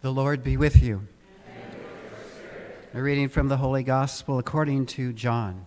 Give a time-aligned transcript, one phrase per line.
[0.00, 1.08] The Lord be with you.
[2.94, 5.66] A reading from the Holy Gospel according to John.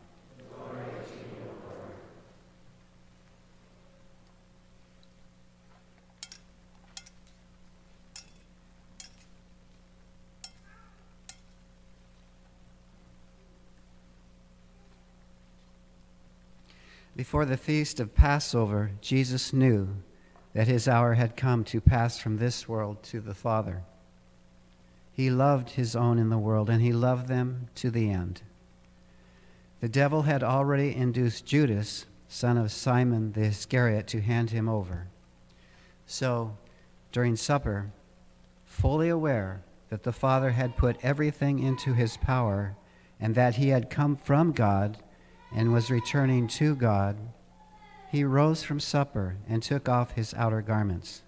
[17.18, 19.98] Before the feast of Passover, Jesus knew
[20.54, 23.84] that his hour had come to pass from this world to the Father.
[25.12, 28.42] He loved his own in the world, and he loved them to the end.
[29.82, 35.08] The devil had already induced Judas, son of Simon the Iscariot, to hand him over.
[36.06, 36.58] So,
[37.12, 37.92] during supper,
[38.66, 42.76] fully aware that the Father had put everything into his power,
[43.20, 44.98] and that he had come from God
[45.54, 47.18] and was returning to God,
[48.10, 51.24] he rose from supper and took off his outer garments.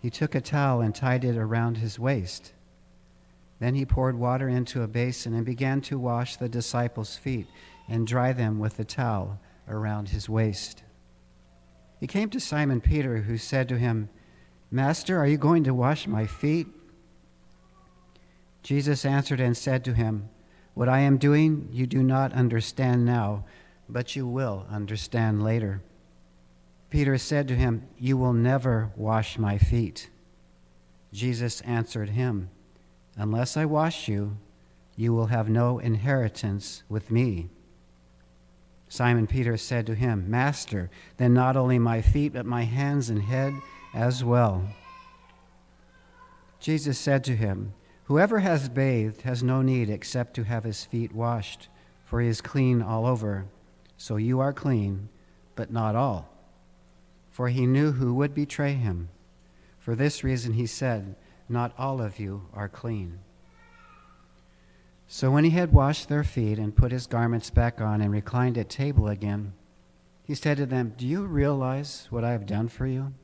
[0.00, 2.52] He took a towel and tied it around his waist.
[3.58, 7.46] Then he poured water into a basin and began to wash the disciples' feet
[7.86, 10.82] and dry them with the towel around his waist.
[11.98, 14.08] He came to Simon Peter, who said to him,
[14.70, 16.66] Master, are you going to wash my feet?
[18.62, 20.30] Jesus answered and said to him,
[20.72, 23.44] What I am doing you do not understand now,
[23.88, 25.82] but you will understand later.
[26.90, 30.10] Peter said to him, You will never wash my feet.
[31.12, 32.50] Jesus answered him,
[33.16, 34.36] Unless I wash you,
[34.96, 37.48] you will have no inheritance with me.
[38.88, 43.22] Simon Peter said to him, Master, then not only my feet, but my hands and
[43.22, 43.54] head
[43.94, 44.68] as well.
[46.58, 47.72] Jesus said to him,
[48.04, 51.68] Whoever has bathed has no need except to have his feet washed,
[52.04, 53.46] for he is clean all over.
[53.96, 55.08] So you are clean,
[55.54, 56.30] but not all
[57.40, 59.08] for he knew who would betray him.
[59.78, 61.16] For this reason he said,
[61.48, 63.20] Not all of you are clean.
[65.08, 68.58] So when he had washed their feet and put his garments back on and reclined
[68.58, 69.54] at table again,
[70.22, 73.14] he said to them, Do you realize what I have done for you?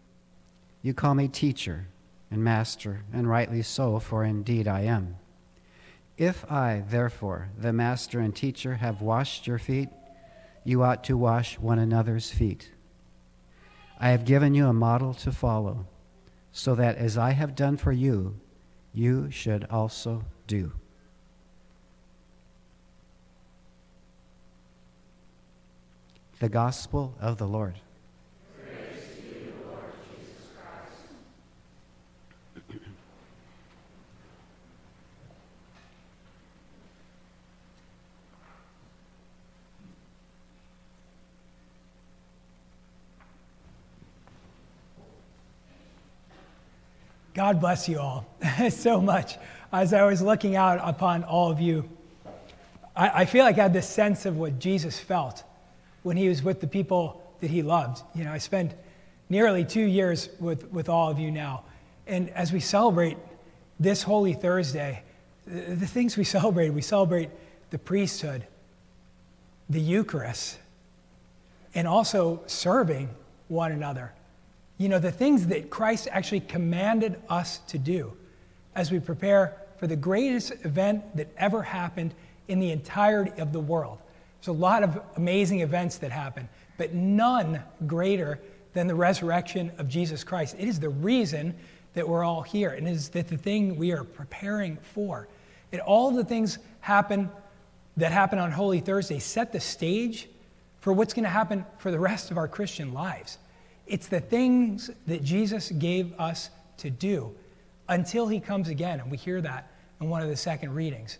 [0.80, 1.88] You call me teacher
[2.30, 5.16] and master, and rightly so, for indeed I am.
[6.16, 9.90] If I, therefore, the master and teacher, have washed your feet,
[10.64, 12.70] you ought to wash one another's feet.
[13.98, 15.86] I have given you a model to follow,
[16.52, 18.38] so that as I have done for you,
[18.92, 20.72] you should also do.
[26.38, 27.80] The Gospel of the Lord.
[47.36, 48.26] God bless you all
[48.70, 49.36] so much.
[49.70, 51.86] As I was looking out upon all of you,
[52.96, 55.44] I, I, feel like I had this sense of what Jesus felt
[56.02, 58.02] when he was with the people that he loved.
[58.14, 58.72] You know, I spent
[59.28, 61.64] nearly two years with, with all of you now.
[62.06, 63.18] And as we celebrate
[63.78, 65.02] this Holy Thursday,
[65.46, 67.28] the, the things we celebrate, we celebrate
[67.68, 68.46] the priesthood,
[69.68, 70.58] the Eucharist,
[71.74, 73.10] and also serving
[73.48, 74.14] one another
[74.78, 78.12] you know, the things that Christ actually commanded us to do
[78.74, 82.14] as we prepare for the greatest event that ever happened
[82.48, 83.98] in the entirety of the world.
[84.40, 88.38] There's a lot of amazing events that happen, but none greater
[88.74, 90.56] than the resurrection of Jesus Christ.
[90.58, 91.54] It is the reason
[91.94, 95.26] that we're all here, and it is that the thing we are preparing for.
[95.72, 97.30] And all the things happen
[97.96, 100.28] that happen on Holy Thursday set the stage
[100.80, 103.38] for what's going to happen for the rest of our Christian lives.
[103.86, 107.34] It's the things that Jesus gave us to do
[107.88, 109.00] until he comes again.
[109.00, 109.70] And we hear that
[110.00, 111.18] in one of the second readings.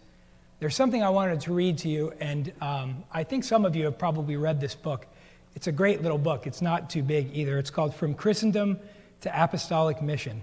[0.59, 3.85] There's something I wanted to read to you, and um, I think some of you
[3.85, 5.07] have probably read this book.
[5.55, 6.47] It's a great little book.
[6.47, 7.59] It's not too big either.
[7.59, 8.79] It's called From Christendom
[9.21, 10.41] to Apostolic Mission.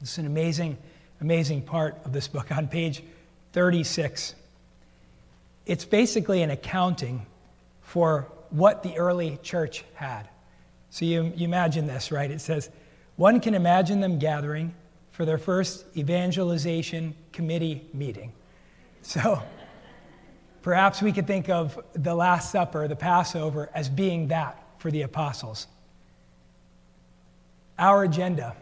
[0.00, 0.76] It's an amazing,
[1.20, 3.02] amazing part of this book on page
[3.52, 4.34] 36.
[5.66, 7.26] It's basically an accounting
[7.82, 10.28] for what the early church had.
[10.92, 12.30] So you, you imagine this, right?
[12.30, 12.68] It says,
[13.16, 14.74] one can imagine them gathering
[15.10, 18.34] for their first evangelization committee meeting.
[19.00, 19.42] So
[20.60, 25.00] perhaps we could think of the Last Supper, the Passover, as being that for the
[25.00, 25.66] apostles.
[27.78, 28.54] Our agenda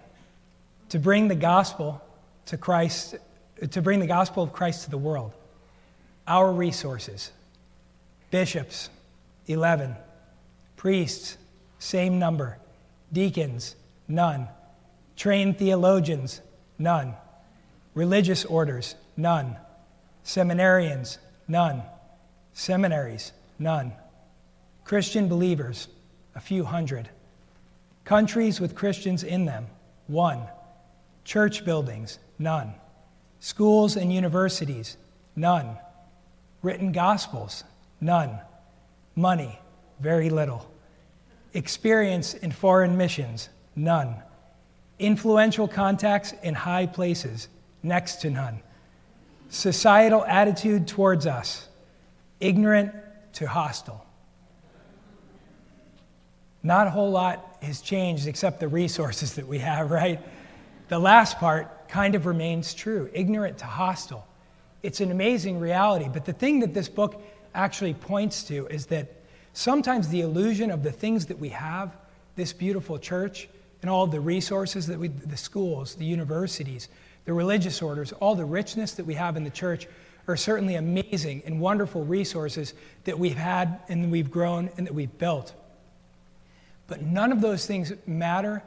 [0.91, 2.01] to bring the gospel
[2.47, 3.17] to Christ,
[3.73, 5.33] to bring the gospel of Christ to the world.
[6.29, 7.33] Our resources
[8.31, 8.89] bishops,
[9.49, 9.97] 11,
[10.77, 11.37] priests,
[11.81, 12.59] same number.
[13.13, 13.75] Deacons,
[14.07, 14.47] none.
[15.17, 16.41] Trained theologians,
[16.81, 17.15] None.
[17.93, 18.95] Religious orders?
[19.15, 19.59] None.
[20.25, 21.19] Seminarians?
[21.47, 21.83] None.
[22.55, 23.33] Seminaries?
[23.59, 23.93] None.
[24.85, 25.89] Christian believers?
[26.35, 27.11] A few hundred.
[28.07, 29.67] Countries with Christians in them?
[30.07, 30.41] One.
[31.25, 32.19] Church buildings?
[32.39, 32.73] None.
[33.41, 34.97] Schools and universities?
[35.37, 35.77] None.
[36.63, 37.63] Written gospels?
[38.01, 38.41] None.
[39.15, 39.59] Money?
[40.01, 40.67] Very little.
[41.55, 43.49] Experience in foreign missions?
[43.75, 44.15] None.
[44.99, 47.49] Influential contacts in high places?
[47.83, 48.61] Next to none.
[49.49, 51.69] Societal attitude towards us?
[52.39, 52.95] Ignorant
[53.35, 54.07] to hostile.
[56.63, 60.21] Not a whole lot has changed except the resources that we have, right?
[60.89, 64.27] The last part kind of remains true ignorant to hostile.
[64.83, 67.23] It's an amazing reality, but the thing that this book
[67.55, 69.09] actually points to is that
[69.53, 71.97] sometimes the illusion of the things that we have,
[72.37, 73.49] this beautiful church,
[73.83, 76.89] and all the resources that we, the schools, the universities,
[77.25, 79.87] the religious orders, all the richness that we have in the church
[80.29, 82.75] are certainly amazing and wonderful resources
[83.05, 85.53] that we've had and we've grown and that we've built.
[86.87, 88.63] But none of those things matter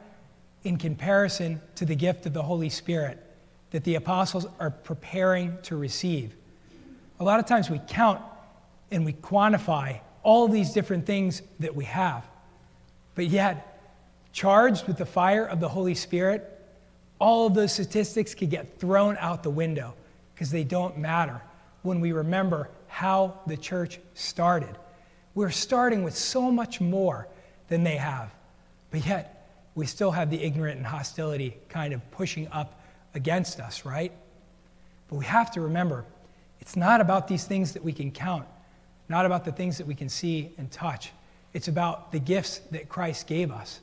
[0.64, 3.22] in comparison to the gift of the Holy Spirit
[3.70, 6.34] that the apostles are preparing to receive.
[7.20, 8.20] A lot of times we count
[8.90, 12.26] and we quantify all these different things that we have,
[13.14, 13.70] but yet,
[14.32, 16.50] charged with the fire of the Holy Spirit,
[17.20, 19.94] all of those statistics could get thrown out the window
[20.34, 21.40] because they don't matter
[21.82, 24.76] when we remember how the church started.
[25.34, 27.28] We're starting with so much more
[27.68, 28.34] than they have,
[28.90, 32.80] but yet we still have the ignorant and hostility kind of pushing up
[33.14, 34.12] against us, right?
[35.08, 36.04] But we have to remember
[36.60, 38.46] it's not about these things that we can count,
[39.08, 41.12] not about the things that we can see and touch.
[41.52, 43.80] It's about the gifts that Christ gave us.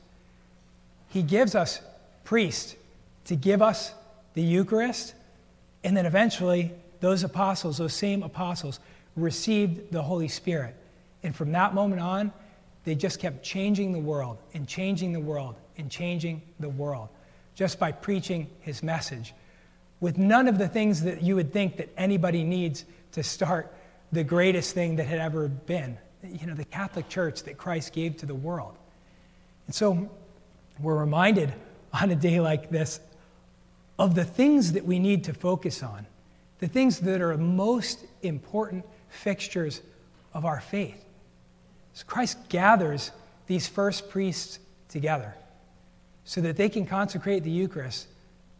[1.08, 1.80] He gives us
[2.24, 2.74] priests
[3.26, 3.94] to give us
[4.34, 5.14] the Eucharist,
[5.84, 8.80] and then eventually those apostles, those same apostles,
[9.16, 10.74] received the Holy Spirit.
[11.22, 12.32] And from that moment on,
[12.84, 17.08] they just kept changing the world and changing the world and changing the world
[17.54, 19.34] just by preaching his message
[20.02, 23.72] with none of the things that you would think that anybody needs to start
[24.12, 28.16] the greatest thing that had ever been you know the catholic church that christ gave
[28.16, 28.76] to the world
[29.66, 30.10] and so
[30.80, 31.52] we're reminded
[31.92, 33.00] on a day like this
[33.98, 36.06] of the things that we need to focus on
[36.60, 39.80] the things that are most important fixtures
[40.34, 41.04] of our faith
[41.94, 43.10] so christ gathers
[43.46, 44.58] these first priests
[44.88, 45.34] together
[46.24, 48.06] so that they can consecrate the Eucharist,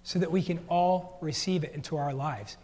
[0.02, 2.56] so that we can all receive it into our lives.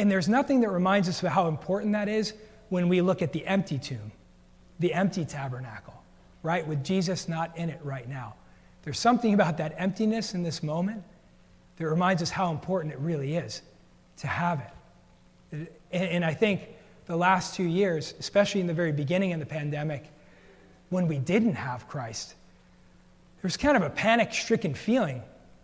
[0.00, 2.32] And there's nothing that reminds us of how important that is
[2.70, 4.12] when we look at the empty tomb,
[4.78, 5.92] the empty tabernacle,
[6.42, 6.66] right?
[6.66, 8.32] With Jesus not in it right now.
[8.82, 11.04] There's something about that emptiness in this moment
[11.76, 13.60] that reminds us how important it really is
[14.20, 14.62] to have
[15.52, 15.70] it.
[15.92, 16.62] And I think
[17.04, 20.04] the last two years, especially in the very beginning of the pandemic,
[20.88, 25.22] when we didn't have Christ, there was kind of a panic stricken feeling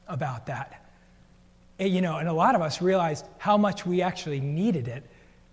[0.08, 0.85] about that.
[1.78, 5.04] You know, and a lot of us realized how much we actually needed it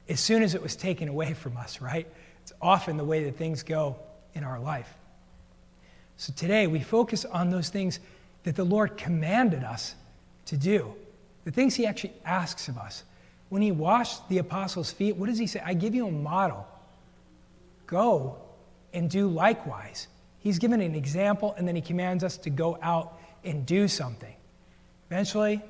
[0.07, 2.07] as soon as it was taken away from us, right?
[2.41, 3.97] It's often the way that things go
[4.33, 4.91] in our life.
[6.17, 7.99] So today we focus on those things
[8.43, 9.95] that the Lord commanded us
[10.45, 10.93] to do,
[11.43, 13.03] the things He actually asks of us.
[13.49, 15.61] When He washed the apostles' feet, what does He say?
[15.65, 16.68] I give you a model.
[17.87, 18.37] Go
[18.94, 20.07] and do likewise.
[20.39, 24.33] He's given an example, and then he commands us to go out and do something.
[25.09, 25.61] Eventually,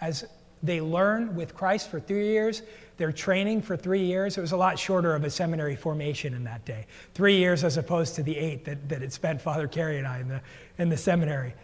[0.00, 0.24] as
[0.62, 2.62] they learn with Christ for three years,
[2.96, 4.36] they're training for three years.
[4.36, 6.86] It was a lot shorter of a seminary formation in that day.
[7.14, 10.18] Three years as opposed to the eight that, that had spent Father Carey and I
[10.18, 10.40] in the,
[10.78, 11.54] in the seminary.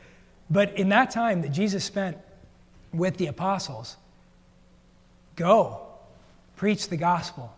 [0.49, 2.17] But in that time that Jesus spent
[2.93, 3.97] with the apostles,
[5.35, 5.81] go,
[6.57, 7.53] preach the gospel,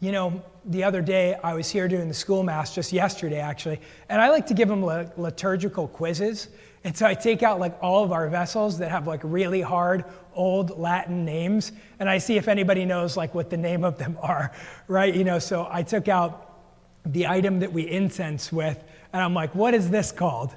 [0.00, 3.80] you know, the other day I was here doing the school mass, just yesterday actually,
[4.08, 6.48] and I like to give them liturgical quizzes.
[6.84, 10.04] And so I take out like all of our vessels that have like really hard
[10.34, 14.18] old Latin names, and I see if anybody knows like what the name of them
[14.20, 14.52] are,
[14.88, 15.14] right?
[15.14, 16.48] You know, so I took out
[17.04, 20.54] the item that we incense with, and I'm like, what is this called?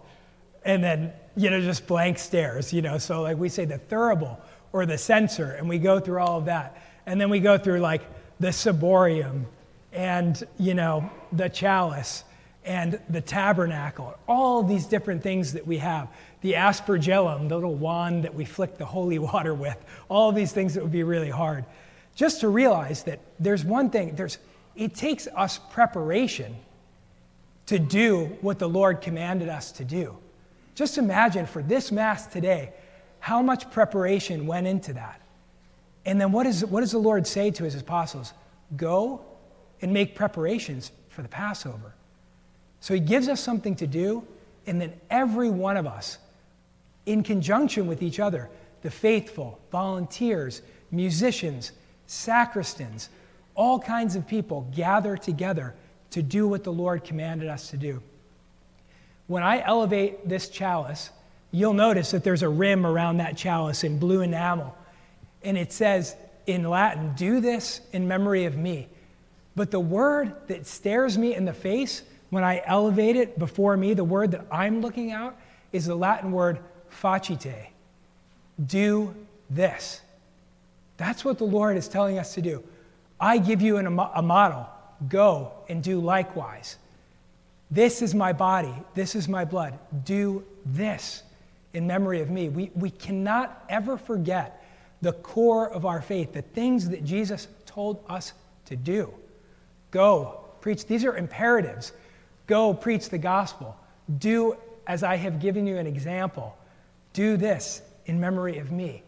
[0.64, 2.98] And then, you know, just blank stares, you know.
[2.98, 4.40] So like we say the thurible
[4.74, 6.82] or the censer, and we go through all of that.
[7.06, 8.02] And then we go through like
[8.40, 9.46] the ciborium
[9.94, 12.24] and, you know, the chalice
[12.66, 16.08] and the tabernacle, all these different things that we have.
[16.42, 19.78] The aspergillum, the little wand that we flick the holy water with,
[20.10, 21.64] all these things that would be really hard.
[22.16, 24.38] Just to realize that there's one thing, there's,
[24.76, 26.56] it takes us preparation
[27.68, 30.18] to do what the Lord commanded us to do.
[30.76, 32.74] Just imagine for this Mass today
[33.20, 35.22] How much preparation went into that?
[36.06, 38.34] And then what, is, what does the Lord say to his apostles?
[38.76, 39.26] Go
[39.82, 41.96] and make preparations for the Passover.
[42.86, 44.24] So he gives us something to do,
[44.68, 46.20] and then every one of us,
[47.08, 48.48] in conjunction with each other,
[48.84, 50.62] the faithful, volunteers,
[50.92, 51.72] musicians,
[52.08, 53.10] sacristans,
[53.56, 55.74] all kinds of people gather together
[56.12, 58.04] to do what the Lord commanded us to do.
[59.26, 61.10] When I elevate this chalice,
[61.50, 64.78] you'll notice that there's a rim around that chalice in blue enamel.
[65.42, 66.16] And it says
[66.46, 68.90] in Latin, Do this in memory of me.
[69.56, 72.04] But the word that stares me in the face
[72.36, 75.38] when I elevate it before me, the word that I'm looking out,
[75.72, 76.60] is the Latin word
[76.92, 77.68] facite.
[78.64, 79.16] Do
[79.50, 80.02] this.
[80.98, 82.62] That's what the Lord is telling us to do.
[83.20, 84.68] I give you an, a model.
[85.08, 86.78] Go and do likewise.
[87.72, 88.74] This is my body.
[88.94, 89.80] This is my blood.
[90.04, 91.24] Do this
[91.74, 92.50] in memory of me.
[92.50, 94.62] We, we cannot ever forget
[95.02, 98.34] the core of our faith, the things that Jesus told us
[98.66, 99.14] to do.
[99.92, 100.86] Go, preach.
[100.86, 101.94] These are imperatives.
[102.48, 103.78] Go, preach the gospel.
[104.20, 106.56] Do as I have given you an example.
[107.14, 109.04] Do this in memory of me.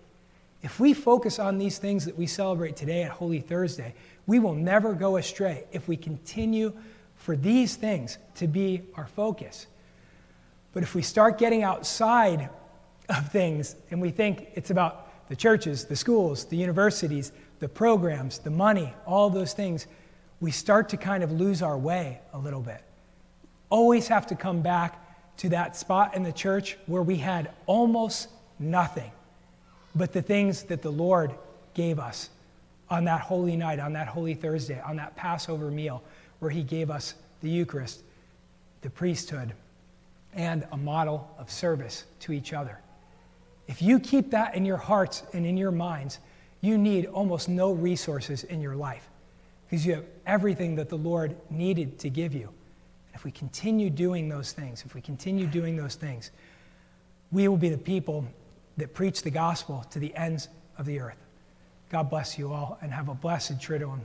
[0.63, 3.93] If we focus on these things that we celebrate today at Holy Thursday,
[4.25, 6.73] we will never go astray if we continue
[7.15, 9.67] for these things to be our focus.
[10.73, 12.49] But if we start getting outside
[13.09, 18.39] of things and we think it's about the churches, the schools, the universities, the programs,
[18.39, 19.87] the money, all those things,
[20.39, 22.83] we start to kind of lose our way a little bit.
[23.69, 25.03] Always have to come back
[25.37, 29.11] to that spot in the church where we had almost nothing
[29.95, 31.31] but the things that the Lord
[31.73, 32.29] gave us
[32.89, 36.03] on that holy night, on that holy Thursday, on that Passover meal,
[36.39, 38.03] where He gave us the Eucharist,
[38.81, 39.53] the priesthood,
[40.33, 42.79] and a model of service to each other.
[43.67, 46.19] If you keep that in your hearts and in your minds,
[46.61, 49.09] you need almost no resources in your life
[49.65, 52.49] because you have everything that the Lord needed to give you.
[53.17, 56.29] If we continue doing those things, if we continue doing those things,
[57.31, 58.23] we will be the people
[58.77, 61.17] that preach the gospel to the ends of the earth.
[61.89, 64.01] God bless you all and have a blessed Triduum.